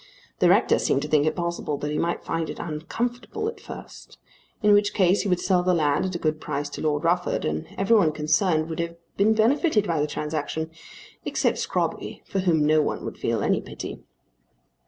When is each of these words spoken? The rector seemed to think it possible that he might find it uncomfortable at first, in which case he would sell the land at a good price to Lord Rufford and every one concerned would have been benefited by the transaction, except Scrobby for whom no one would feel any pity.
The 0.39 0.49
rector 0.49 0.79
seemed 0.79 1.03
to 1.03 1.07
think 1.07 1.27
it 1.27 1.35
possible 1.35 1.77
that 1.77 1.91
he 1.91 1.99
might 1.99 2.23
find 2.25 2.49
it 2.49 2.57
uncomfortable 2.57 3.47
at 3.47 3.59
first, 3.59 4.17
in 4.63 4.73
which 4.73 4.95
case 4.95 5.21
he 5.21 5.29
would 5.29 5.39
sell 5.39 5.61
the 5.61 5.75
land 5.75 6.05
at 6.05 6.15
a 6.15 6.17
good 6.17 6.41
price 6.41 6.69
to 6.69 6.81
Lord 6.81 7.03
Rufford 7.03 7.45
and 7.45 7.67
every 7.77 7.95
one 7.95 8.11
concerned 8.11 8.67
would 8.67 8.79
have 8.79 8.95
been 9.15 9.35
benefited 9.35 9.85
by 9.85 10.01
the 10.01 10.07
transaction, 10.07 10.71
except 11.23 11.59
Scrobby 11.59 12.23
for 12.25 12.39
whom 12.39 12.65
no 12.65 12.81
one 12.81 13.05
would 13.05 13.19
feel 13.19 13.43
any 13.43 13.61
pity. 13.61 13.99